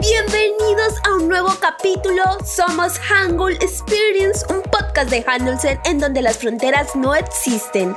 [0.00, 2.22] Bienvenidos a un nuevo capítulo.
[2.44, 7.96] Somos Hangul Experience, un podcast de Handelsen en donde las fronteras no existen.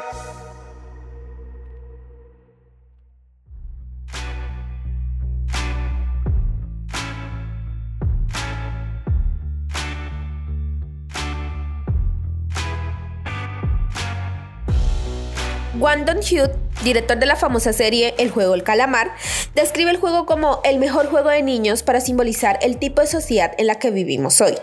[16.84, 19.16] Director de la famosa serie El juego El calamar,
[19.56, 23.54] describe el juego como el mejor juego de niños para simbolizar el tipo de sociedad
[23.58, 24.56] en la que vivimos hoy.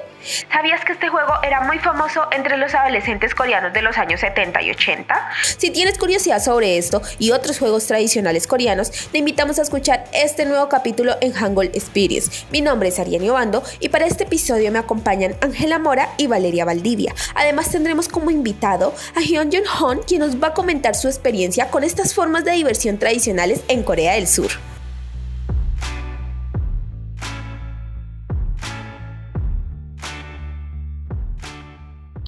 [0.53, 4.63] ¿Sabías que este juego era muy famoso entre los adolescentes coreanos de los años 70
[4.63, 5.31] y 80?
[5.57, 10.45] Si tienes curiosidad sobre esto y otros juegos tradicionales coreanos, te invitamos a escuchar este
[10.45, 12.47] nuevo capítulo en Hangul Experience.
[12.51, 16.65] Mi nombre es Ariane Obando y para este episodio me acompañan Ángela Mora y Valeria
[16.65, 17.15] Valdivia.
[17.35, 21.71] Además tendremos como invitado a Hyun Jun Hon, quien nos va a comentar su experiencia
[21.71, 24.70] con estas formas de diversión tradicionales en Corea del Sur.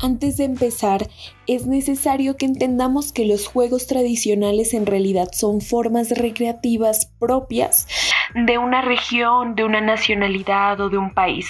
[0.05, 1.08] Antes de empezar,
[1.47, 7.86] es necesario que entendamos que los juegos tradicionales en realidad son formas recreativas propias
[8.34, 11.47] de una región, de una nacionalidad o de un país.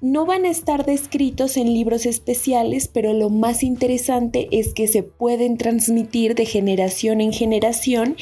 [0.00, 5.02] No van a estar descritos en libros especiales, pero lo más interesante es que se
[5.02, 8.16] pueden transmitir de generación en generación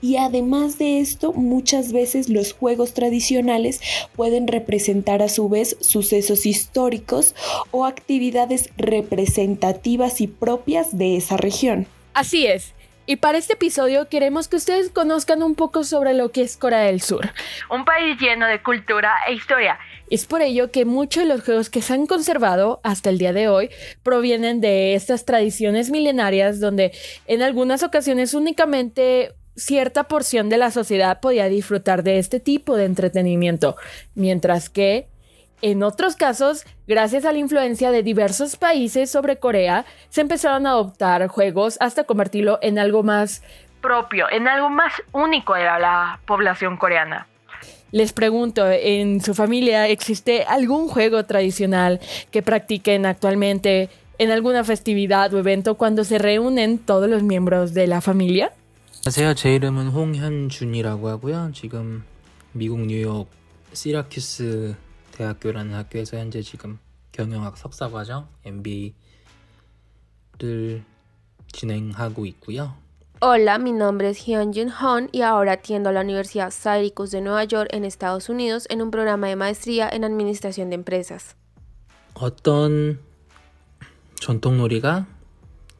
[0.00, 3.80] y además de esto, muchas veces los juegos tradicionales
[4.16, 7.36] pueden representar a su vez sucesos históricos
[7.70, 11.86] o actividades representativas y propias de esa región.
[12.14, 12.74] Así es.
[13.06, 16.80] Y para este episodio queremos que ustedes conozcan un poco sobre lo que es Corea
[16.80, 17.32] del Sur,
[17.70, 19.78] un país lleno de cultura e historia.
[20.12, 23.32] Es por ello que muchos de los juegos que se han conservado hasta el día
[23.32, 23.70] de hoy
[24.02, 26.92] provienen de estas tradiciones milenarias donde
[27.26, 32.84] en algunas ocasiones únicamente cierta porción de la sociedad podía disfrutar de este tipo de
[32.84, 33.76] entretenimiento,
[34.14, 35.08] mientras que
[35.62, 40.72] en otros casos, gracias a la influencia de diversos países sobre Corea, se empezaron a
[40.72, 43.42] adoptar juegos hasta convertirlo en algo más
[43.80, 47.28] propio, en algo más único de la población coreana.
[47.91, 51.99] Les pregunto, ¿en su familia existe algún juego tradicional
[52.31, 57.87] que practiquen actualmente en alguna festividad o evento cuando se reúnen todos los miembros de
[57.87, 58.51] la familia?
[59.05, 59.35] 안녕하세요.
[59.35, 61.51] 제 이름은 홍현준이라고 하고요.
[61.53, 62.03] 지금
[62.51, 63.29] 미국 뉴욕
[63.71, 64.75] 시라큐스
[65.13, 66.79] 대학교라는 학교에서 현재 지금
[67.13, 68.93] 경영학 석사과정 MBA를
[71.53, 72.75] 진행하고 있고요.
[73.24, 77.68] Hola, mi nombre es Hyunjin Hon y ahora atiendo la Universidad Syracuse de Nueva York
[77.72, 81.36] en Estados Unidos en un programa de maestría en Administración de Empresas.
[82.14, 82.98] 어떤
[84.16, 85.06] 전통놀이가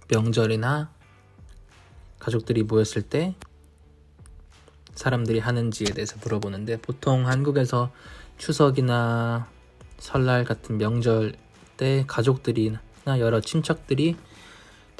[0.09, 0.93] 명절이나
[2.21, 3.35] 가족들이 모였을 때
[4.95, 7.91] 사람들이 하는지에 대해서 물어보는데 보통 한국에서
[8.39, 9.49] 추석이나
[9.99, 11.35] 설날 같은 명절
[11.77, 14.15] 때 가족들이나 여러 친척들이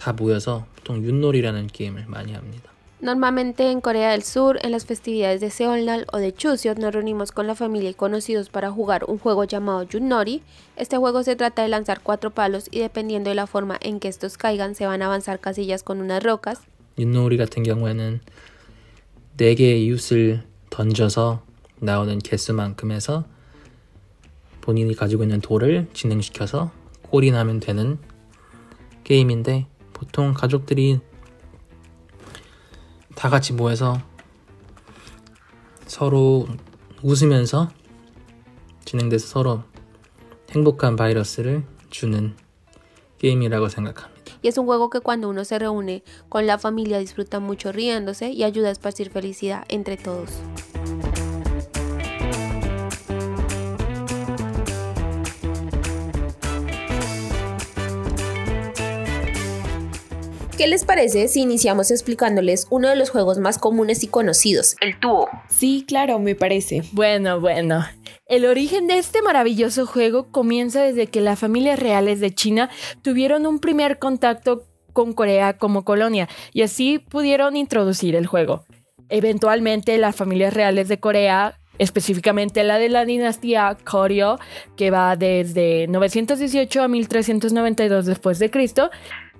[0.03, 2.73] 다 모여서 보통 윷놀이라는 게임을 많이 합니다.
[3.01, 7.31] Normalmente en Corea del Sur, en las festividades de Seolnal o de Chuseok, nos reunimos
[7.31, 10.43] con la familia y conocidos para jugar un juego llamado Yunori.
[10.75, 14.09] Este juego se trata de lanzar cuatro palos y dependiendo de la forma en que
[14.09, 16.59] estos caigan, se van a avanzar casillas con unas rocas.
[16.99, 18.21] 윷놀이 같은 경우에는
[19.37, 21.43] 네 개의 이웃을 던져서
[21.79, 23.25] 나오는 개수만큼 해서
[24.61, 27.99] 본인이 가지고 있는 돌을 진행시켜서 골이 나면 되는
[29.05, 29.67] 게임인데
[30.03, 30.99] 보통 가족들이
[33.15, 34.01] 다 같이 모여서
[35.87, 36.49] 서로
[37.03, 37.71] 웃으면서
[38.85, 39.63] 진행돼서 서로
[40.51, 42.35] 행복한 바이러스를 주는
[43.19, 44.33] 게임이라고 생각합니다.
[44.43, 48.33] Y es un juego que cuando uno se reúne con la familia disfruta mucho riéndose
[48.33, 50.31] y ayuda a esparcir felicidad entre todos.
[60.63, 64.97] ¿Qué les parece si iniciamos explicándoles uno de los juegos más comunes y conocidos, el
[65.01, 65.29] tubo?
[65.51, 66.85] Sí, claro, me parece.
[66.93, 67.85] Bueno, bueno.
[68.27, 72.71] El origen de este maravilloso juego comienza desde que las familias reales de China
[73.03, 78.65] tuvieron un primer contacto con Corea como colonia y así pudieron introducir el juego.
[79.09, 84.39] Eventualmente las familias reales de Corea específicamente la de la dinastía Koryo,
[84.77, 88.91] que va desde 918 a 1392 después de Cristo,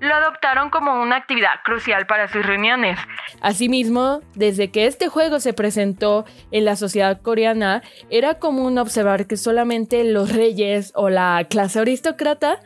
[0.03, 2.99] lo adoptaron como una actividad crucial para sus reuniones.
[3.41, 9.37] Asimismo, desde que este juego se presentó en la sociedad coreana, era común observar que
[9.37, 12.59] solamente los reyes o la clase aristócrata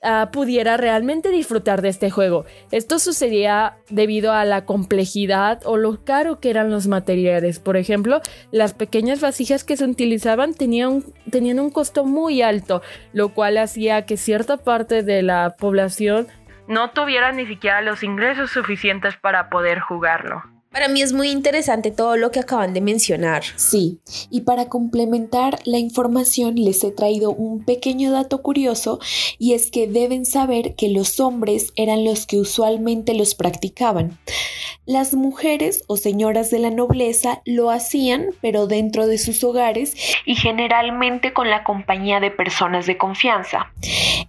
[0.00, 2.44] Ah, pudiera realmente disfrutar de este juego.
[2.70, 7.58] Esto sucedía debido a la complejidad o lo caro que eran los materiales.
[7.58, 8.20] Por ejemplo,
[8.52, 12.80] las pequeñas vasijas que se utilizaban tenían, tenían un costo muy alto,
[13.12, 16.28] lo cual hacía que cierta parte de la población
[16.68, 20.42] no tuviera ni siquiera los ingresos suficientes para poder jugarlo.
[20.70, 23.42] Para mí es muy interesante todo lo que acaban de mencionar.
[23.56, 24.00] Sí,
[24.30, 29.00] y para complementar la información les he traído un pequeño dato curioso
[29.38, 34.18] y es que deben saber que los hombres eran los que usualmente los practicaban.
[34.84, 39.94] Las mujeres o señoras de la nobleza lo hacían, pero dentro de sus hogares
[40.26, 43.72] y generalmente con la compañía de personas de confianza.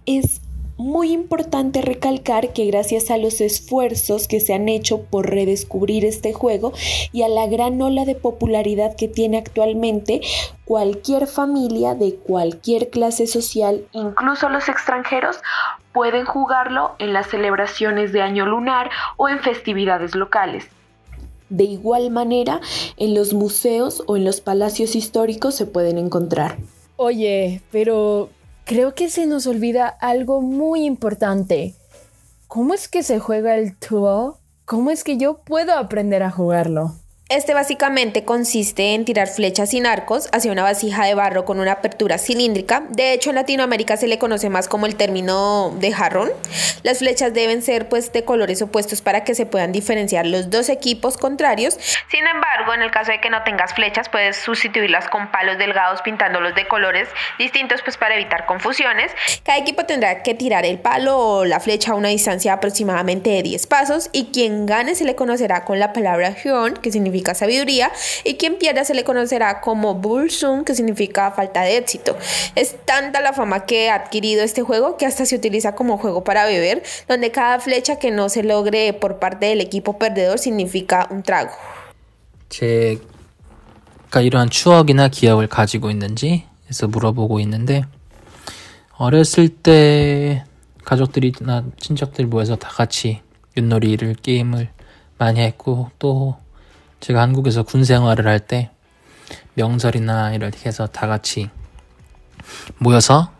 [0.06, 0.40] Es
[0.80, 6.32] muy importante recalcar que gracias a los esfuerzos que se han hecho por redescubrir este
[6.32, 6.72] juego
[7.12, 10.22] y a la gran ola de popularidad que tiene actualmente,
[10.64, 15.40] cualquier familia de cualquier clase social, incluso los extranjeros,
[15.92, 20.66] pueden jugarlo en las celebraciones de año lunar o en festividades locales.
[21.50, 22.60] De igual manera,
[22.96, 26.56] en los museos o en los palacios históricos se pueden encontrar.
[26.96, 28.30] Oye, pero
[28.70, 31.74] creo que se nos olvida algo muy importante.
[32.46, 34.38] ¿Cómo es que se juega el Tuo?
[34.64, 36.94] ¿Cómo es que yo puedo aprender a jugarlo?
[37.30, 41.70] Este básicamente consiste en tirar flechas sin arcos hacia una vasija de barro con una
[41.70, 42.82] apertura cilíndrica.
[42.88, 46.32] De hecho, en Latinoamérica se le conoce más como el término de jarrón.
[46.82, 50.68] Las flechas deben ser pues de colores opuestos para que se puedan diferenciar los dos
[50.68, 51.78] equipos contrarios.
[52.08, 56.02] Sin embargo, en el caso de que no tengas flechas, puedes sustituirlas con palos delgados
[56.02, 59.12] pintándolos de colores distintos pues para evitar confusiones.
[59.44, 63.44] Cada equipo tendrá que tirar el palo o la flecha a una distancia aproximadamente de
[63.44, 67.91] 10 pasos y quien gane se le conocerá con la palabra hyun, que significa sabiduría,
[68.23, 72.15] y quien pierda se le conocerá como Bulsum, que significa falta de éxito.
[72.55, 76.23] Es tanta la fama que ha adquirido este juego que hasta se utiliza como juego
[76.23, 81.07] para beber, donde cada flecha que no se logre por parte del equipo perdedor significa
[81.11, 81.51] un trago.
[82.49, 87.83] 제가 이러한 추억이나 기억을 가지고 있는지 해서 물어보고 있는데
[88.97, 90.45] 어렸을 때
[90.85, 93.21] 가족들이나 친척들 모여서 다 같이
[93.57, 94.69] 윷놀이를 게임을
[95.17, 96.37] 많이 했고 또
[97.00, 98.70] 제가 한국에서 군 생활을 할 때
[99.54, 101.50] 명절이나 이렇게 해서 다 같이
[102.78, 103.32] 모여서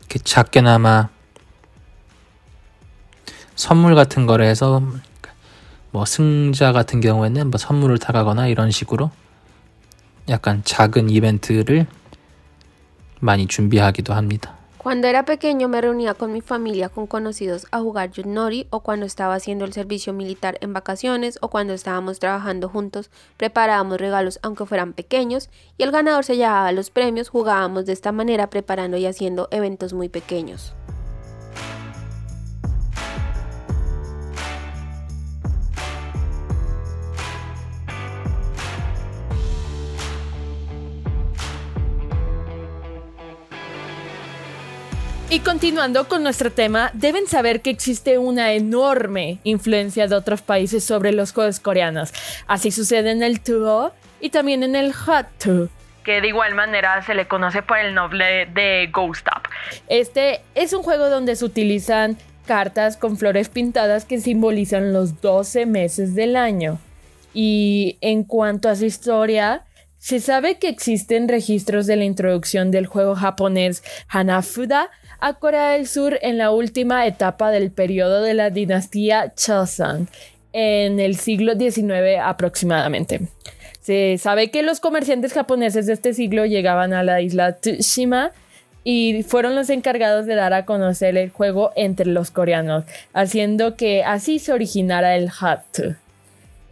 [0.00, 1.08] 이렇게 작게나마
[3.54, 4.82] 선물 같은 거를 해서
[5.90, 9.10] 뭐 승자 같은 경우에는 뭐 선물을 타가거나 이런 식으로
[10.28, 11.86] 약간 작은 이벤트를
[13.20, 14.55] 많이 준비하기도 합니다.
[14.86, 19.04] Cuando era pequeño me reunía con mi familia con conocidos a jugar Yunori o cuando
[19.04, 24.64] estaba haciendo el servicio militar en vacaciones o cuando estábamos trabajando juntos preparábamos regalos aunque
[24.64, 29.06] fueran pequeños y el ganador se llevaba los premios, jugábamos de esta manera preparando y
[29.06, 30.72] haciendo eventos muy pequeños.
[45.28, 50.84] Y continuando con nuestro tema, deben saber que existe una enorme influencia de otros países
[50.84, 52.12] sobre los juegos coreanos.
[52.46, 55.26] Así sucede en el Tuo y también en el Hot
[56.04, 59.42] que de igual manera se le conoce por el nombre de Ghost Up.
[59.88, 65.66] Este es un juego donde se utilizan cartas con flores pintadas que simbolizan los 12
[65.66, 66.78] meses del año.
[67.34, 69.64] Y en cuanto a su historia,
[69.98, 75.86] se sabe que existen registros de la introducción del juego japonés Hanafuda a Corea del
[75.86, 80.08] Sur en la última etapa del periodo de la dinastía Chosun,
[80.52, 83.20] en el siglo XIX aproximadamente.
[83.80, 88.32] Se sabe que los comerciantes japoneses de este siglo llegaban a la isla Tsushima
[88.82, 94.04] y fueron los encargados de dar a conocer el juego entre los coreanos, haciendo que
[94.04, 95.96] así se originara el Hatu.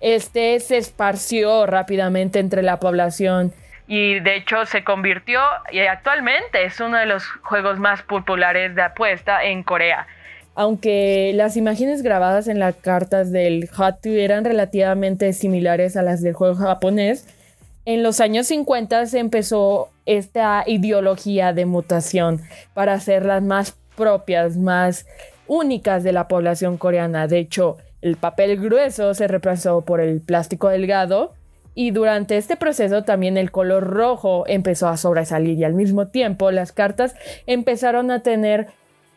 [0.00, 3.52] Este se esparció rápidamente entre la población
[3.87, 8.83] y de hecho se convirtió y actualmente es uno de los juegos más populares de
[8.83, 10.07] apuesta en Corea.
[10.55, 16.35] Aunque las imágenes grabadas en las cartas del Hatu eran relativamente similares a las del
[16.35, 17.26] juego japonés,
[17.87, 22.41] en los años 50 se empezó esta ideología de mutación
[22.73, 25.07] para hacerlas más propias, más
[25.47, 27.26] únicas de la población coreana.
[27.26, 31.35] De hecho, el papel grueso se reemplazó por el plástico delgado
[31.75, 36.50] y durante este proceso también el color rojo empezó a sobresalir y al mismo tiempo
[36.50, 37.14] las cartas
[37.47, 38.69] empezaron a tener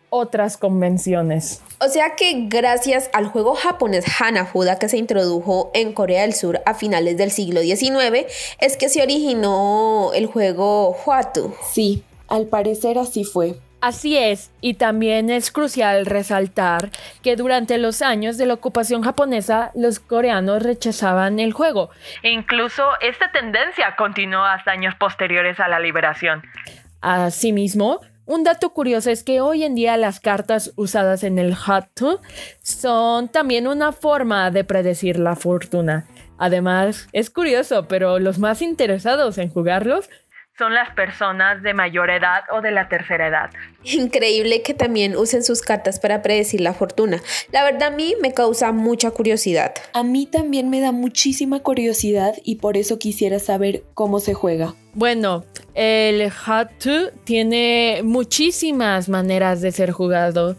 [0.09, 1.61] otras convenciones.
[1.79, 6.61] O sea que gracias al juego japonés Hanafuda que se introdujo en Corea del Sur
[6.65, 8.25] a finales del siglo XIX
[8.59, 11.53] es que se originó el juego Huatu.
[11.71, 13.55] Sí, al parecer así fue.
[13.87, 16.89] Así es, y también es crucial resaltar
[17.23, 21.89] que durante los años de la ocupación japonesa los coreanos rechazaban el juego.
[22.21, 26.43] E incluso esta tendencia continuó hasta años posteriores a la liberación.
[26.99, 32.19] Asimismo, un dato curioso es que hoy en día las cartas usadas en el Hatu
[32.61, 36.07] son también una forma de predecir la fortuna.
[36.37, 40.09] Además, es curioso, pero los más interesados en jugarlos
[40.57, 43.51] son las personas de mayor edad o de la tercera edad.
[43.83, 47.21] Increíble que también usen sus cartas para predecir la fortuna.
[47.51, 49.75] La verdad a mí me causa mucha curiosidad.
[49.93, 54.73] A mí también me da muchísima curiosidad y por eso quisiera saber cómo se juega.
[54.93, 55.45] Bueno,
[55.75, 60.55] el Hatu tiene muchísimas maneras de ser jugado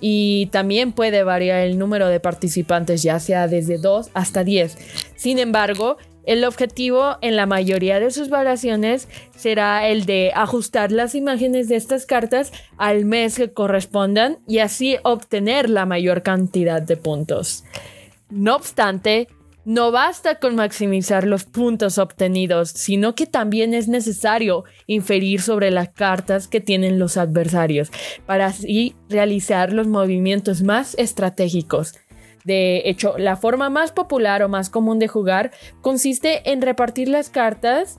[0.00, 4.76] y también puede variar el número de participantes, ya sea desde 2 hasta 10.
[5.14, 11.14] Sin embargo, el objetivo en la mayoría de sus variaciones será el de ajustar las
[11.14, 16.96] imágenes de estas cartas al mes que correspondan y así obtener la mayor cantidad de
[16.96, 17.64] puntos.
[18.28, 19.28] No obstante,
[19.66, 25.88] no basta con maximizar los puntos obtenidos, sino que también es necesario inferir sobre las
[25.88, 27.90] cartas que tienen los adversarios
[28.26, 31.94] para así realizar los movimientos más estratégicos.
[32.46, 35.50] De hecho, la forma más popular o más común de jugar
[35.80, 37.98] consiste en repartir las cartas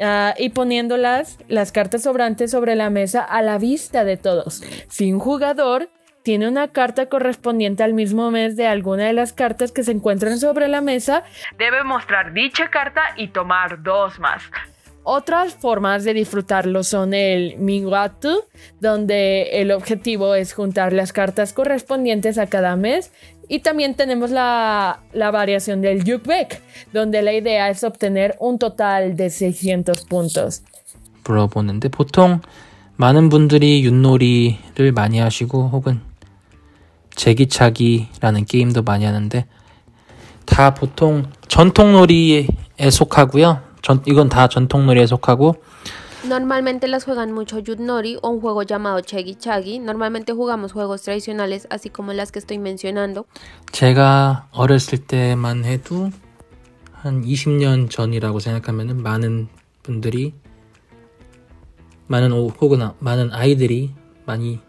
[0.00, 4.62] ah, y poniéndolas, las cartas sobrantes sobre la mesa a la vista de todos.
[4.88, 5.90] Si un jugador
[6.22, 10.38] tiene una carta correspondiente al mismo mes de alguna de las cartas que se encuentran
[10.38, 11.22] sobre la mesa,
[11.58, 14.44] debe mostrar dicha carta y tomar dos más.
[15.06, 18.42] Otras formas de disfrutarlo son el Mingwatu,
[18.80, 23.12] donde el objetivo es juntar las cartas correspondientes a cada mes.
[23.48, 26.60] Y también tenemos la, variación del Yukbek,
[26.92, 30.62] donde la idea es obtener un total de 600 puntos.
[31.26, 32.40] 물어보는데 보통
[32.96, 36.00] 많은 분들이 윷놀이를 많이 하시고 혹은
[37.16, 39.46] 제기차기라는 게임도 많이 하는데
[40.44, 42.46] 다 보통 전통놀이에
[42.90, 43.62] 속하고요.
[46.27, 49.79] Normalmente las juegan mucho Yudnori o un juego llamado Chegi Chagi.
[49.79, 53.25] Normalmente jugamos juegos tradicionales así como las que estoy mencionando.
[53.71, 56.11] 제가 어렸을 때만 해도
[56.91, 59.47] 한 20년 전이라고 생각하면은 많은
[59.83, 60.33] 분들이
[62.07, 63.93] 많은 혹은 많은 아이들이
[64.25, 64.59] 많이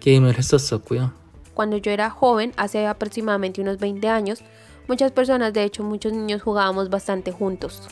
[0.00, 1.10] 게임을 했었었고요.
[1.54, 4.42] Cuando yo era joven, hace aproximadamente unos 20 años,
[4.88, 7.82] Muchas personas, de hecho muchos niños jugábamos bastante juntos.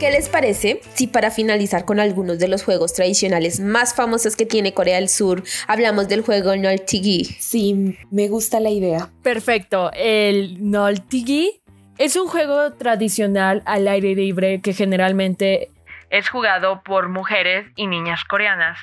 [0.00, 4.46] ¿Qué les parece si para finalizar con algunos de los juegos tradicionales más famosos que
[4.46, 7.24] tiene Corea del Sur, hablamos del juego Noltigi?
[7.24, 9.10] Sí, me gusta la idea.
[9.22, 11.60] Perfecto, el Noltigi
[11.98, 15.68] es un juego tradicional al aire libre que generalmente
[16.08, 18.78] es jugado por mujeres y niñas coreanas.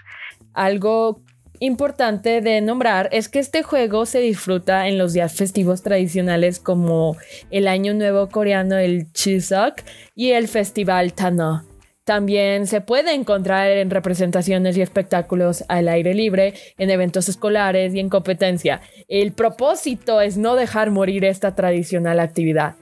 [0.54, 1.22] Algo
[1.60, 7.18] importante de nombrar es que este juego se disfruta en los días festivos tradicionales como
[7.52, 9.82] el Año Nuevo coreano, el Chuseok,
[10.16, 11.66] y el Festival Tano.
[12.04, 18.00] También se puede encontrar en representaciones y espectáculos al aire libre, en eventos escolares y
[18.00, 18.80] en competencia.
[19.10, 22.76] El propósito es no dejar morir esta tradicional actividad.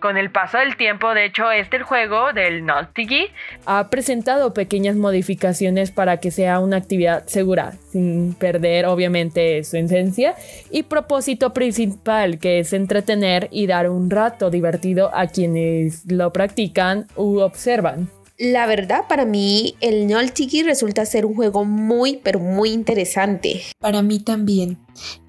[0.00, 3.28] Con el paso del tiempo, de hecho, este juego del Noltigi
[3.64, 10.34] ha presentado pequeñas modificaciones para que sea una actividad segura, sin perder obviamente su esencia
[10.70, 17.06] y propósito principal que es entretener y dar un rato divertido a quienes lo practican
[17.16, 18.10] u observan.
[18.38, 23.62] La verdad, para mí, el Noltigi resulta ser un juego muy, pero muy interesante.
[23.78, 24.76] Para mí también.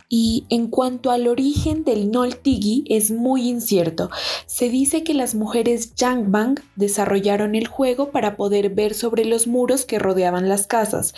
[0.10, 4.10] Y en cuanto al origen del Noltigi es muy incierto.
[4.46, 9.86] Se dice que las mujeres Yangbang desarrollaron el juego para poder ver sobre los muros
[9.86, 11.14] que rodeaban las casas,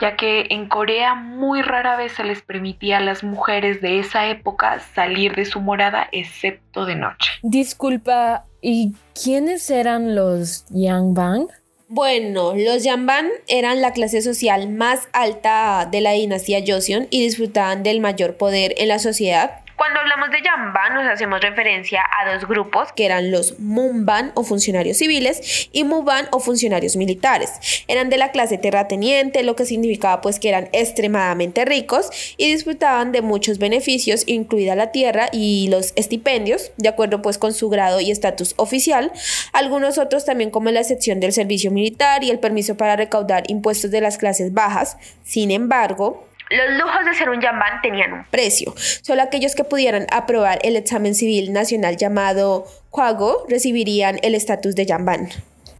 [0.00, 4.28] ya que en Corea muy rara vez se les permitía a las mujeres de esa
[4.28, 7.32] época salir de su morada excepto de noche.
[7.42, 11.48] Disculpa, ¿y quiénes eran los Yangbang?
[11.90, 17.82] Bueno, los Yamban eran la clase social más alta de la dinastía Joseon y disfrutaban
[17.82, 22.48] del mayor poder en la sociedad cuando hablamos de Yamban nos hacemos referencia a dos
[22.48, 27.84] grupos que eran los Mumban o funcionarios civiles y Muban o funcionarios militares.
[27.86, 33.12] Eran de la clase terrateniente, lo que significaba pues que eran extremadamente ricos y disfrutaban
[33.12, 38.00] de muchos beneficios, incluida la tierra y los estipendios, de acuerdo pues con su grado
[38.00, 39.12] y estatus oficial.
[39.52, 43.92] Algunos otros también como la excepción del servicio militar y el permiso para recaudar impuestos
[43.92, 44.96] de las clases bajas.
[45.22, 48.74] Sin embargo, los lujos de ser un yambán tenían un precio.
[48.76, 54.86] Solo aquellos que pudieran aprobar el examen civil nacional llamado Quago recibirían el estatus de
[54.86, 55.28] yambán.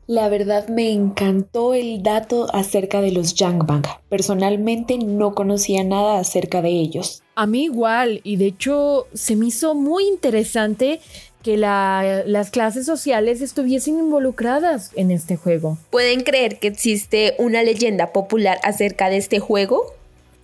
[0.06, 3.82] La verdad me encantó el dato acerca de los Yangbang.
[4.08, 7.22] Personalmente no conocía nada acerca de ellos.
[7.34, 11.00] A mí igual, y de hecho se me hizo muy interesante
[11.42, 15.76] que las clases sociales estuviesen involucradas en este juego.
[15.90, 19.94] ¿Pueden creer que existe una leyenda popular acerca de este juego?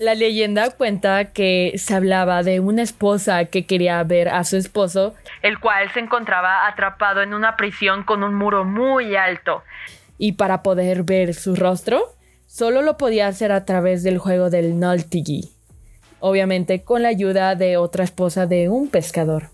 [0.05, 5.15] La leyenda cuenta que se hablaba de una esposa que quería ver a su esposo,
[5.41, 9.63] el cual se encontraba atrapado en una prisión con un muro muy alto.
[10.19, 14.79] Y para poder ver su rostro, solo lo podía hacer a través del juego del
[14.79, 15.55] Noltigi.
[16.21, 19.49] Obviamente con la ayuda de otra esposa de un pescador.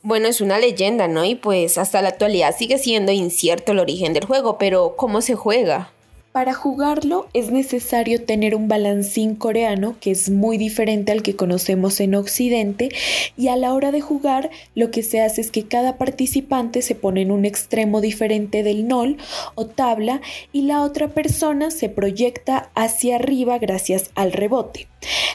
[0.00, 1.26] Bueno, es una leyenda, ¿no?
[1.26, 5.34] Y pues hasta la actualidad sigue siendo incierto el origen del juego, pero ¿cómo se
[5.34, 5.90] juega?
[6.34, 12.00] Para jugarlo es necesario tener un balancín coreano que es muy diferente al que conocemos
[12.00, 12.88] en Occidente
[13.36, 16.96] y a la hora de jugar lo que se hace es que cada participante se
[16.96, 19.16] pone en un extremo diferente del nol
[19.54, 24.88] o tabla y la otra persona se proyecta hacia arriba gracias al rebote.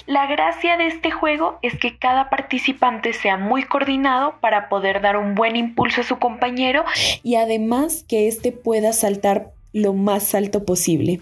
[0.06, 5.16] La gracia de este juego es que cada participante sea muy coordinado para poder dar
[5.16, 6.84] un buen impulso a su compañero
[7.24, 11.21] y además que éste pueda saltar lo más alto posible.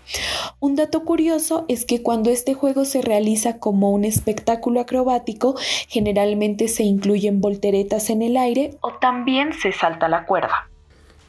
[0.61, 5.57] Un dato curioso es que cuando este juego se realiza como un espectáculo acrobático,
[5.89, 10.69] generalmente se incluyen volteretas en el aire o también se salta la cuerda.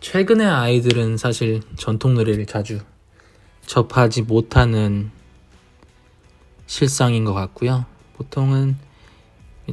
[0.01, 2.81] 최근의 아이들은 사실 전통 놀이를 자주
[3.65, 5.11] 접하지 못하는
[6.67, 7.85] 실상인 것 같고요.
[8.17, 8.75] 보통은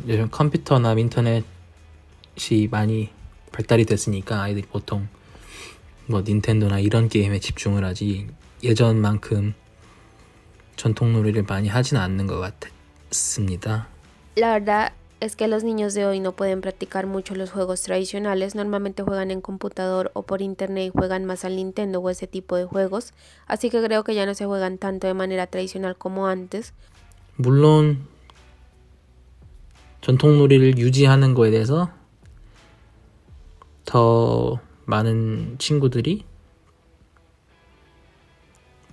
[0.06, 1.42] 요즘 컴퓨터나 인터넷이
[2.70, 3.08] 많이
[3.50, 5.08] 발달이 됐으니까 아이들이 보통
[6.07, 8.27] 뭐 닌텐도나 이런 게임에 집중을 하지
[8.63, 9.53] 예전만큼
[10.75, 12.39] 전통 놀이를 많이 하진 않는 것
[13.09, 13.87] 같습니다.
[14.37, 18.53] La verdad es que los niños de hoy no pueden practicar mucho los juegos tradicionales,
[18.53, 22.57] normalmente juegan en computador o por internet y juegan más al Nintendo o ese tipo
[22.57, 23.13] de juegos,
[23.47, 26.73] así que creo que ya no se juegan tanto de manera tradicional como antes.
[27.37, 28.07] 물론
[30.01, 31.89] 전통 놀이를 유지하는 거에 대해서
[33.85, 36.24] 더 많은 친구들이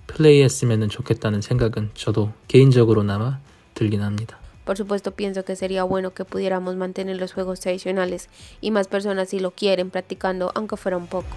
[0.06, 3.40] 플레이했으면 좋겠다는 생각은 저도 개인적으로나마
[3.74, 4.38] 들긴 합니다.
[4.64, 8.28] Por supuesto pienso que sería bueno que pudiéramos mantener los juegos tradicionales
[8.60, 11.28] y más personas si lo quieren practicando aunque fuera un poco.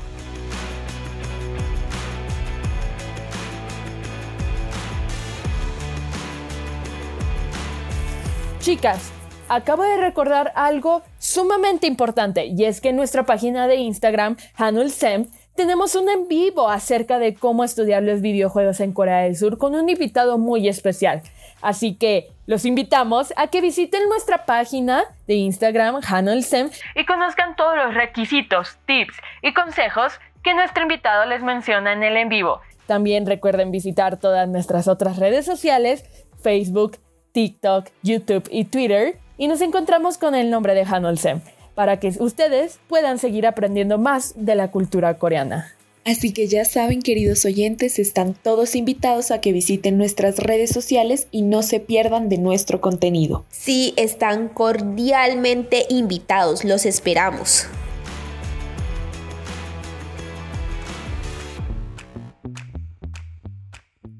[8.59, 9.11] Chicas,
[9.48, 14.90] acabo de recordar algo sumamente importante y es que en nuestra página de Instagram, Hanul
[14.90, 19.56] Sem, tenemos un en vivo acerca de cómo estudiar los videojuegos en Corea del Sur
[19.56, 21.22] con un invitado muy especial.
[21.62, 27.56] Así que los invitamos a que visiten nuestra página de Instagram, Hanul Sem, y conozcan
[27.56, 30.12] todos los requisitos, tips y consejos
[30.44, 32.60] que nuestro invitado les menciona en el en vivo.
[32.86, 36.04] También recuerden visitar todas nuestras otras redes sociales,
[36.40, 36.98] Facebook,
[37.32, 41.40] TikTok, YouTube y Twitter y nos encontramos con el nombre de Hanolsem
[41.74, 45.72] para que ustedes puedan seguir aprendiendo más de la cultura coreana.
[46.06, 51.26] Así que ya saben, queridos oyentes, están todos invitados a que visiten nuestras redes sociales
[51.32, 53.44] y no se pierdan de nuestro contenido.
[53.50, 57.66] Sí, están cordialmente invitados, los esperamos.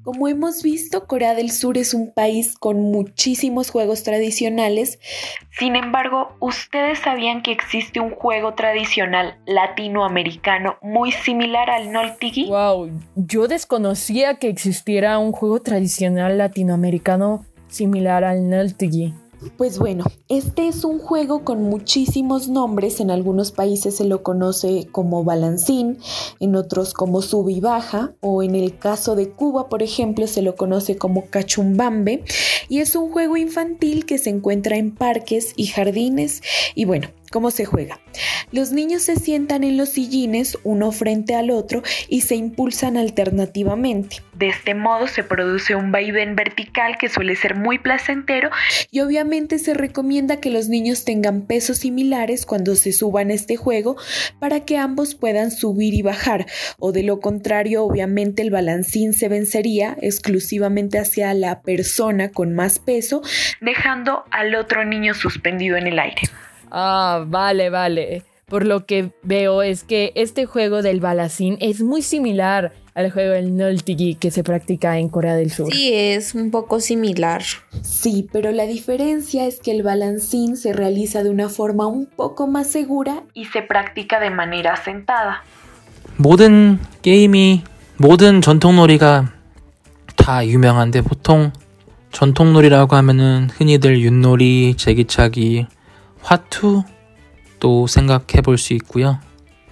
[0.07, 4.99] Como hemos visto, Corea del Sur es un país con muchísimos juegos tradicionales.
[5.51, 12.47] Sin embargo, ¿ustedes sabían que existe un juego tradicional latinoamericano muy similar al Noltigi?
[12.47, 19.13] Wow, yo desconocía que existiera un juego tradicional latinoamericano similar al Noltigi.
[19.55, 22.99] Pues bueno, este es un juego con muchísimos nombres.
[22.99, 25.99] En algunos países se lo conoce como balancín,
[26.39, 30.41] en otros como sub y baja, o en el caso de Cuba, por ejemplo, se
[30.41, 32.23] lo conoce como cachumbambe.
[32.67, 36.41] Y es un juego infantil que se encuentra en parques y jardines.
[36.73, 37.99] Y bueno, ¿Cómo se juega?
[38.51, 44.23] Los niños se sientan en los sillines uno frente al otro y se impulsan alternativamente.
[44.33, 48.49] De este modo se produce un vaivén vertical que suele ser muy placentero
[48.89, 53.55] y obviamente se recomienda que los niños tengan pesos similares cuando se suban a este
[53.55, 53.97] juego
[54.39, 56.47] para que ambos puedan subir y bajar
[56.79, 62.79] o de lo contrario obviamente el balancín se vencería exclusivamente hacia la persona con más
[62.79, 63.21] peso
[63.61, 66.23] dejando al otro niño suspendido en el aire.
[66.70, 68.22] Ah, vale, vale.
[68.46, 73.32] Por lo que veo es que este juego del balacín es muy similar al juego
[73.32, 75.72] del Noltigi que se practica en Corea del Sur.
[75.72, 77.42] Sí, es un poco similar.
[77.82, 82.46] Sí, pero la diferencia es que el balancín se realiza de una forma un poco
[82.46, 85.42] más segura y se practica de manera sentada.
[86.18, 87.62] 모든 게임이
[87.96, 89.32] 모든 전통놀이가
[90.16, 91.52] 다 유명한데 보통
[92.12, 95.66] 전통놀이라고 하면은 흔히들 윷놀이, 제기차기,
[96.26, 96.82] 화투
[97.58, 99.20] 또 생각해 볼 수 있고요.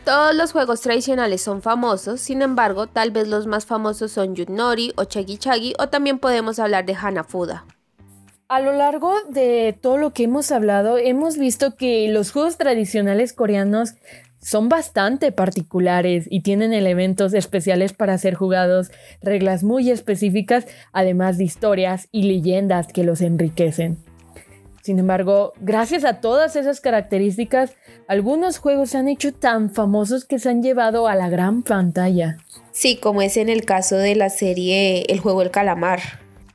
[0.04, 4.92] Todos los juegos tradicionales son famosos, sin embargo, tal vez los más famosos son Yutnori
[4.96, 7.64] o Chagi o también podemos hablar de Hanafuda.
[8.48, 13.32] A lo largo de todo lo que hemos hablado, hemos visto que los juegos tradicionales
[13.32, 13.94] coreanos
[14.40, 18.90] son bastante particulares y tienen elementos especiales para ser jugados,
[19.22, 23.98] reglas muy específicas, además de historias y leyendas que los enriquecen.
[24.85, 27.73] Sin embargo, gracias a todas esas características,
[28.07, 32.37] algunos juegos se han hecho tan famosos que se han llevado a la gran pantalla.
[32.71, 36.01] Sí, como es en el caso de la serie El juego del calamar.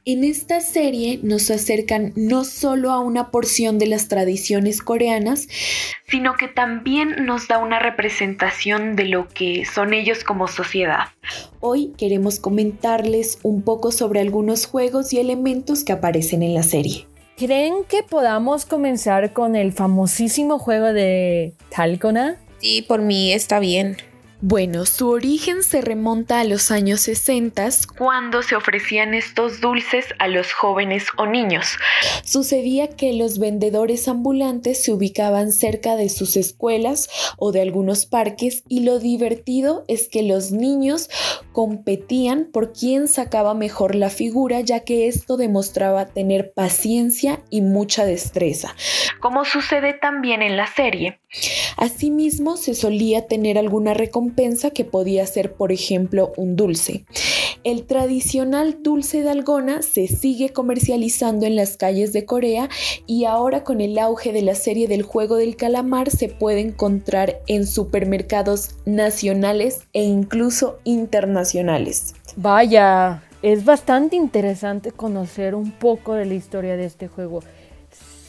[0.05, 5.49] En esta serie nos acercan no solo a una porción de las tradiciones coreanas,
[6.07, 11.09] sino que también nos da una representación de lo que son ellos como sociedad.
[11.59, 17.10] Hoy queremos comentarles un poco sobre algunos juegos y elementos que aparecen en la serie.
[17.41, 22.37] ¿Creen que podamos comenzar con el famosísimo juego de Talcona?
[22.59, 23.97] Sí, por mí está bien.
[24.43, 30.29] Bueno, su origen se remonta a los años 60 cuando se ofrecían estos dulces a
[30.29, 31.77] los jóvenes o niños.
[32.25, 38.65] Sucedía que los vendedores ambulantes se ubicaban cerca de sus escuelas o de algunos parques
[38.67, 41.11] y lo divertido es que los niños
[41.53, 48.07] competían por quién sacaba mejor la figura ya que esto demostraba tener paciencia y mucha
[48.07, 48.75] destreza,
[49.21, 51.21] como sucede también en la serie.
[51.77, 54.30] Asimismo, se solía tener alguna recompensa
[54.73, 57.05] que podía ser, por ejemplo, un dulce.
[57.63, 62.71] El tradicional dulce de algona se sigue comercializando en las calles de Corea
[63.07, 67.41] y ahora con el auge de la serie del juego del calamar se puede encontrar
[67.47, 72.15] en supermercados nacionales e incluso internacionales.
[72.37, 77.41] Vaya, es bastante interesante conocer un poco de la historia de este juego.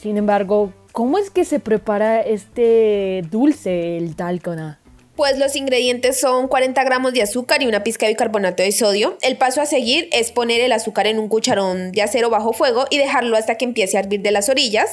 [0.02, 4.81] Sin embargo, ¿cómo es que se prepara este dulce, el talcona?
[5.14, 9.18] Pues los ingredientes son 40 gramos de azúcar y una pizca de bicarbonato de sodio.
[9.20, 12.86] El paso a seguir es poner el azúcar en un cucharón de acero bajo fuego
[12.88, 14.90] y dejarlo hasta que empiece a hervir de las orillas.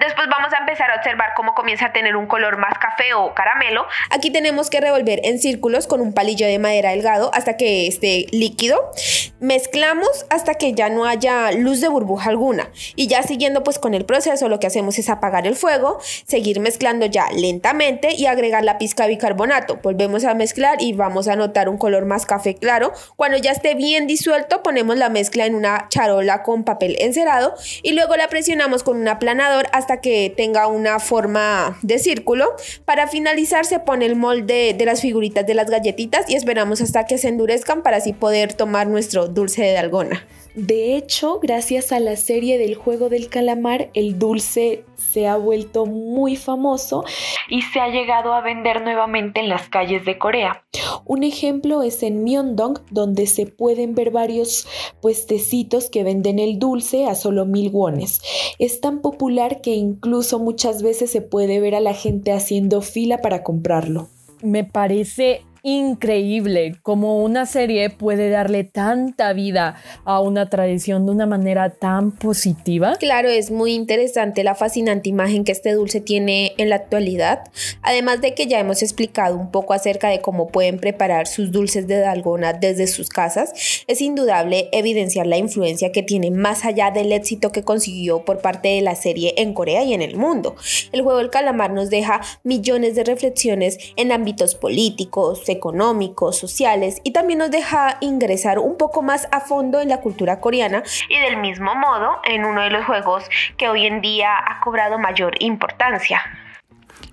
[0.00, 3.32] Después vamos a empezar a observar cómo comienza a tener un color más café o
[3.32, 3.86] caramelo.
[4.10, 8.26] Aquí tenemos que revolver en círculos con un palillo de madera delgado hasta que esté
[8.32, 8.90] líquido.
[9.38, 12.70] Mezclamos hasta que ya no haya luz de burbuja alguna.
[12.96, 16.58] Y ya siguiendo pues con el proceso lo que hacemos es apagar el fuego, seguir
[16.58, 21.36] mezclando ya lentamente y agregar la pizca de bicarbonato Volvemos a mezclar y vamos a
[21.36, 22.92] notar un color más café claro.
[23.16, 27.92] Cuando ya esté bien disuelto, ponemos la mezcla en una charola con papel encerado y
[27.92, 32.54] luego la presionamos con un aplanador hasta que tenga una forma de círculo.
[32.84, 37.04] Para finalizar se pone el molde de las figuritas de las galletitas y esperamos hasta
[37.04, 40.26] que se endurezcan para así poder tomar nuestro dulce de dalgona.
[40.54, 45.86] De hecho, gracias a la serie del juego del calamar, el dulce se ha vuelto
[45.86, 47.04] muy famoso
[47.48, 50.64] y se ha llegado a vender nuevamente en las calles de Corea.
[51.04, 54.66] Un ejemplo es en Myeongdong, donde se pueden ver varios
[55.00, 58.20] puestecitos que venden el dulce a solo mil wones.
[58.58, 63.18] Es tan popular que incluso muchas veces se puede ver a la gente haciendo fila
[63.18, 64.08] para comprarlo.
[64.42, 71.26] Me parece increíble como una serie puede darle tanta vida a una tradición de una
[71.26, 72.96] manera tan positiva.
[72.98, 77.42] Claro, es muy interesante la fascinante imagen que este dulce tiene en la actualidad,
[77.82, 81.86] además de que ya hemos explicado un poco acerca de cómo pueden preparar sus dulces
[81.86, 83.52] de dalgona desde sus casas,
[83.86, 88.68] es indudable evidenciar la influencia que tiene más allá del éxito que consiguió por parte
[88.68, 90.56] de la serie en Corea y en el mundo.
[90.92, 97.11] El juego del calamar nos deja millones de reflexiones en ámbitos políticos, económicos, sociales y
[97.11, 101.37] también nos deja ingresar un poco más a fondo en la cultura coreana y del
[101.37, 103.23] mismo modo en uno de los juegos
[103.57, 106.19] que hoy en día ha cobrado mayor importancia.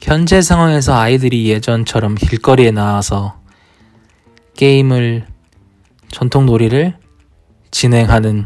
[0.01, 3.41] 현재 상황에서 아이들이 예전처럼 길거리에 나와서
[4.57, 5.27] 게임을
[6.09, 6.95] 전통 놀이를
[7.71, 8.45] 진행하는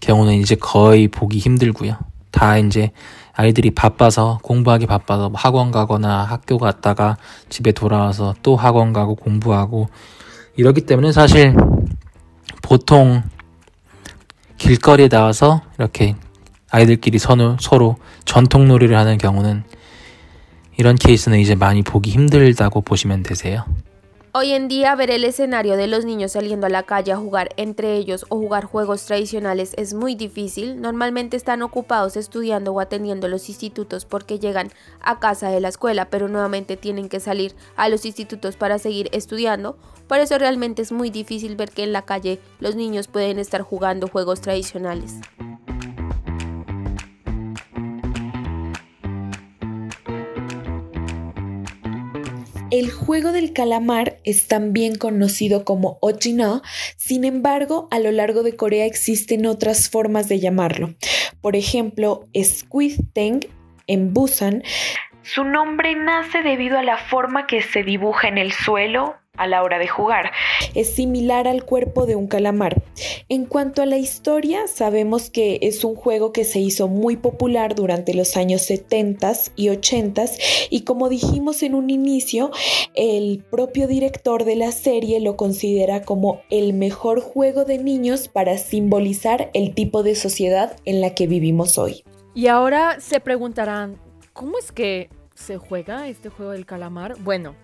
[0.00, 1.98] 경우는 이제 거의 보기 힘들고요.
[2.30, 2.92] 다 이제
[3.39, 7.15] 아이들이 바빠서 공부하기 바빠서 학원 가거나 학교 갔다가
[7.47, 9.87] 집에 돌아와서 또 학원 가고 공부하고
[10.57, 11.55] 이러기 때문에 사실
[12.61, 13.23] 보통
[14.57, 16.17] 길거리에 나와서 이렇게
[16.69, 19.63] 아이들끼리 서로, 서로 전통놀이를 하는 경우는
[20.77, 23.63] 이런 케이스는 이제 많이 보기 힘들다고 보시면 되세요.
[24.41, 27.49] Hoy en día ver el escenario de los niños saliendo a la calle a jugar
[27.57, 30.79] entre ellos o jugar juegos tradicionales es muy difícil.
[30.79, 34.71] Normalmente están ocupados estudiando o atendiendo los institutos porque llegan
[35.01, 39.09] a casa de la escuela, pero nuevamente tienen que salir a los institutos para seguir
[39.11, 39.77] estudiando.
[40.07, 43.61] Por eso realmente es muy difícil ver que en la calle los niños pueden estar
[43.61, 45.15] jugando juegos tradicionales.
[52.71, 56.61] El juego del calamar es también conocido como Ojina,
[56.97, 60.93] sin embargo, a lo largo de Corea existen otras formas de llamarlo.
[61.41, 63.47] Por ejemplo, Squid Teng
[63.87, 64.61] en Busan.
[65.23, 69.63] Su nombre nace debido a la forma que se dibuja en el suelo a la
[69.63, 70.31] hora de jugar.
[70.75, 72.81] Es similar al cuerpo de un calamar.
[73.29, 77.73] En cuanto a la historia, sabemos que es un juego que se hizo muy popular
[77.73, 80.09] durante los años 70 y 80
[80.69, 82.51] y como dijimos en un inicio,
[82.95, 88.57] el propio director de la serie lo considera como el mejor juego de niños para
[88.57, 92.03] simbolizar el tipo de sociedad en la que vivimos hoy.
[92.33, 93.97] Y ahora se preguntarán,
[94.33, 97.15] ¿cómo es que se juega este juego del calamar?
[97.19, 97.55] Bueno,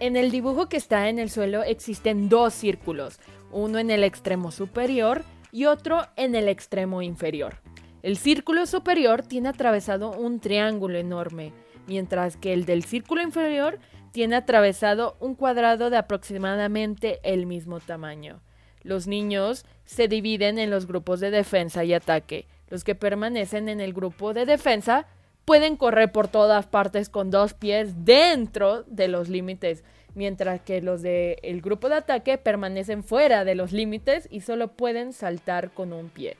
[0.00, 3.20] en el dibujo que está en el suelo existen dos círculos,
[3.52, 7.56] uno en el extremo superior y otro en el extremo inferior.
[8.02, 11.52] El círculo superior tiene atravesado un triángulo enorme,
[11.86, 13.78] mientras que el del círculo inferior
[14.12, 18.42] tiene atravesado un cuadrado de aproximadamente el mismo tamaño.
[18.82, 22.46] Los niños se dividen en los grupos de defensa y ataque.
[22.68, 25.06] Los que permanecen en el grupo de defensa
[25.44, 31.02] pueden correr por todas partes con dos pies dentro de los límites, mientras que los
[31.02, 36.08] del grupo de ataque permanecen fuera de los límites y solo pueden saltar con un
[36.08, 36.36] pie.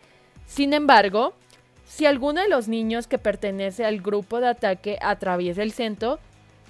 [0.47, 1.35] Sin embargo,
[1.85, 6.19] si alguno de los niños que pertenece al grupo de ataque atraviesa el centro,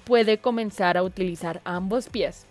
[0.03, 2.45] puede comenzar a utilizar ambos pies.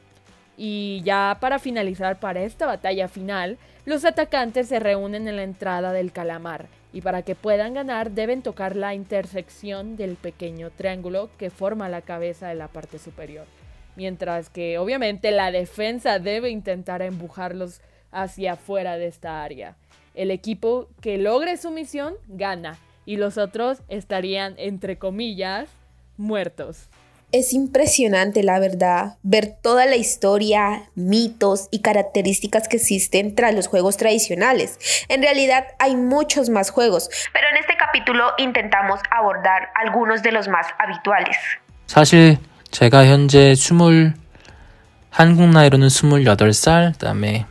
[0.57, 5.93] Y ya para finalizar para esta batalla final, los atacantes se reúnen en la entrada
[5.93, 11.51] del calamar y para que puedan ganar deben tocar la intersección del pequeño triángulo que
[11.51, 13.47] forma la cabeza de la parte superior.
[13.97, 17.81] Mientras que obviamente la defensa debe intentar empujarlos
[18.13, 19.77] hacia afuera de esta área.
[20.15, 25.69] El equipo que logre su misión gana y los otros estarían, entre comillas,
[26.17, 26.89] muertos.
[27.34, 33.68] Es impresionante, la verdad, ver toda la historia, mitos y características que existen tras los
[33.68, 34.80] juegos tradicionales.
[35.10, 40.48] En realidad hay muchos más juegos, pero en este capítulo intentamos abordar algunos de los
[40.48, 41.38] más habituales.
[41.86, 42.40] 사실
[42.72, 44.14] 제가 현재 20
[45.12, 47.46] 한국 나이로는 28살, 그다음에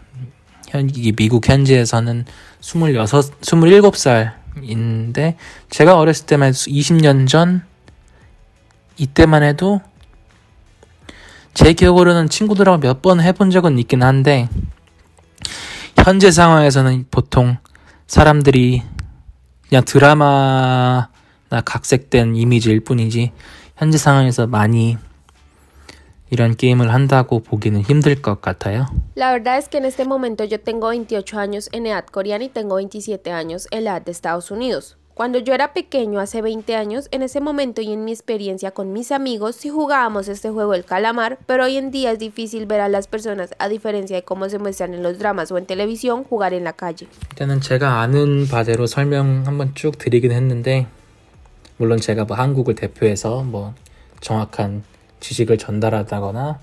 [0.68, 2.24] 현 미국 현지에서는
[2.60, 5.34] 26, 27살인데
[5.70, 7.64] 제가 어렸을 때만 20년 전
[8.97, 9.81] 이때만 해도
[11.53, 14.49] 제 기억으로는 친구들하고 몇 번 해본 적은 있긴 한데
[15.97, 17.57] 현재 상황에서는 보통
[18.07, 18.81] 사람들이
[19.69, 21.09] 그냥 드라마나
[21.65, 23.31] 각색된 이미지일 뿐이지
[23.77, 24.97] 현재 상황에서 많이
[26.29, 28.87] 이런 게임을 한다고 보기는 힘들 것 같아요.
[29.15, 32.49] La verdad es que en este momento yo tengo 28 años en edad coreana y
[32.49, 34.97] tengo 27 años en edad de Estados Unidos.
[35.14, 38.92] Cuando yo era pequeño, hace 20 años, en ese momento y en mi experiencia con
[38.92, 42.80] mis amigos, sí jugábamos este juego del calamar, pero hoy en día es difícil ver
[42.80, 46.22] a las personas, a diferencia de cómo se muestran en los dramas o en televisión,
[46.22, 47.08] jugar en la calle.
[47.32, 50.86] 일단은 제가 아는 바대로 설명 한번 쭉 드리긴 했는데
[51.78, 53.74] 물론 제가 뭐 한국을 대표해서 뭐
[54.20, 54.84] 정확한
[55.18, 56.60] 지식을 전달하다거나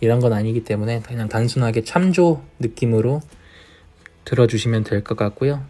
[0.00, 3.20] 이런 건 아니기 때문에 그냥 단순하게 참조 느낌으로
[4.24, 5.62] 들어주시면 될 것 같고요.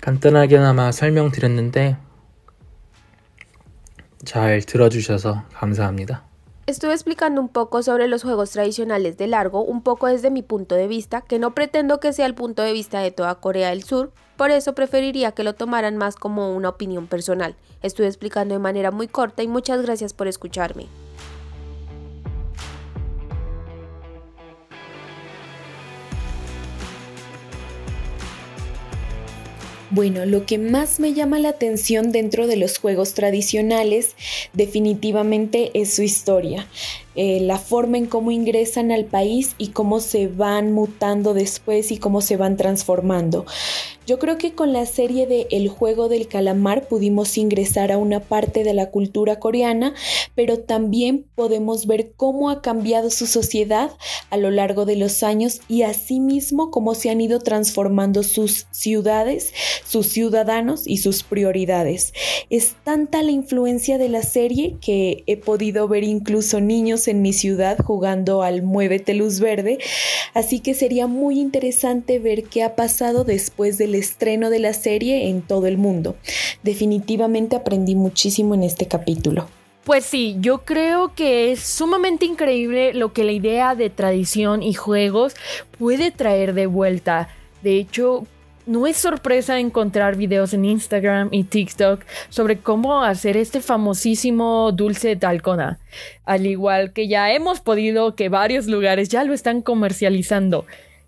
[0.00, 1.96] 간단하게나마 설명드렸는데
[4.24, 6.24] 잘 들어주셔서 감사합니다.
[6.68, 10.74] Estuve explicando un poco sobre los juegos tradicionales de largo, un poco desde mi punto
[10.74, 13.84] de vista, que no pretendo que sea el punto de vista de toda Corea del
[13.84, 17.54] Sur, por eso preferiría que lo tomaran más como una opinión personal.
[17.82, 20.88] Estuve explicando de manera muy corta y muchas gracias por escucharme.
[29.93, 34.15] Bueno, lo que más me llama la atención dentro de los juegos tradicionales
[34.53, 36.65] definitivamente es su historia.
[37.15, 41.97] Eh, la forma en cómo ingresan al país y cómo se van mutando después y
[41.97, 43.45] cómo se van transformando.
[44.07, 48.19] Yo creo que con la serie de El juego del calamar pudimos ingresar a una
[48.19, 49.93] parte de la cultura coreana,
[50.33, 53.91] pero también podemos ver cómo ha cambiado su sociedad
[54.31, 59.53] a lo largo de los años y asimismo cómo se han ido transformando sus ciudades,
[59.85, 62.11] sus ciudadanos y sus prioridades.
[62.49, 67.33] Es tanta la influencia de la serie que he podido ver incluso niños en mi
[67.33, 69.77] ciudad jugando al Muévete Luz Verde,
[70.33, 75.29] así que sería muy interesante ver qué ha pasado después del estreno de la serie
[75.29, 76.15] en todo el mundo.
[76.63, 79.47] Definitivamente aprendí muchísimo en este capítulo.
[79.83, 84.73] Pues sí, yo creo que es sumamente increíble lo que la idea de tradición y
[84.73, 85.35] juegos
[85.79, 87.29] puede traer de vuelta.
[87.63, 88.27] De hecho,
[88.67, 95.09] no es sorpresa encontrar videos en Instagram y TikTok sobre cómo hacer este famosísimo dulce
[95.09, 95.79] de talcona.
[96.25, 100.65] Al igual que ya hemos podido que varios lugares ya lo están comercializando.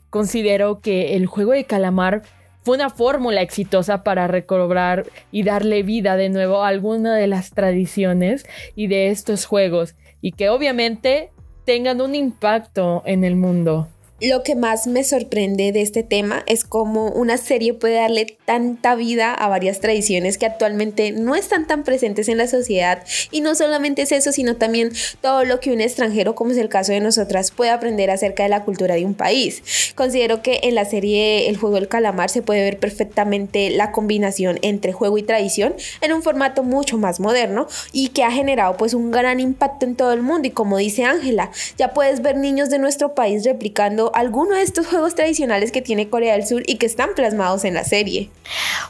[0.10, 2.24] Considero que el juego de calamar
[2.64, 7.52] fue una fórmula exitosa para recobrar y darle vida de nuevo a alguna de las
[7.52, 8.46] tradiciones
[8.76, 11.32] y de estos juegos y que obviamente
[11.66, 13.90] tengan un impacto en el mundo.
[14.22, 18.96] Lo que más me sorprende de este tema es cómo una serie puede darle tanta
[18.96, 23.04] vida a varias tradiciones que actualmente no están tan presentes en la sociedad.
[23.32, 26.70] Y no solamente es eso, sino también todo lo que un extranjero, como es el
[26.70, 29.92] caso de nosotras, puede aprender acerca de la cultura de un país.
[29.96, 34.60] Considero que en la serie El juego del calamar se puede ver perfectamente la combinación
[34.62, 38.94] entre juego y tradición en un formato mucho más moderno y que ha generado pues
[38.94, 40.48] un gran impacto en todo el mundo.
[40.48, 44.88] Y como dice Ángela, ya puedes ver niños de nuestro país replicando alguno de estos
[44.88, 48.30] juegos tradicionales que tiene Corea del Sur y que están plasmados en la serie.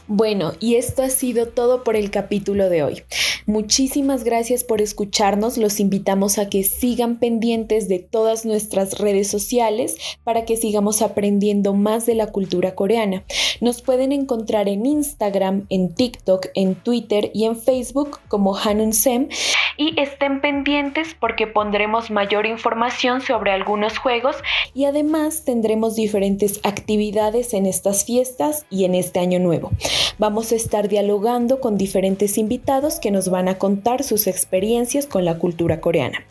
[0.06, 3.02] Bueno, y esto ha sido todo por el capítulo de hoy.
[3.46, 5.58] Muchísimas gracias por escucharnos.
[5.58, 11.74] Los invitamos a que sigan pendientes de todas nuestras redes sociales para que sigamos aprendiendo
[11.74, 13.24] más de la cultura coreana.
[13.60, 19.28] Nos pueden encontrar en Instagram, en TikTok, en Twitter y en Facebook como Hanun Sem.
[19.76, 24.36] Y estén pendientes porque pondremos mayor información sobre algunos juegos
[24.72, 29.70] y además tendremos diferentes actividades en estas fiestas y en este año nuevo.
[30.18, 35.26] Vamos a estar dialogando con diferentes invitados que nos van a contar sus experiencias con
[35.26, 36.24] la cultura coreana.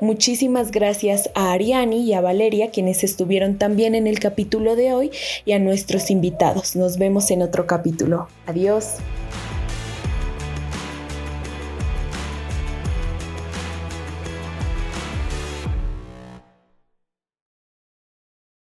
[0.00, 5.10] Muchísimas gracias a Ariani y a Valeria quienes estuvieron también en el capítulo de hoy
[5.44, 6.76] y a nuestros invitados.
[6.76, 8.28] Nos vemos en otro capítulo.
[8.46, 8.94] Adiós.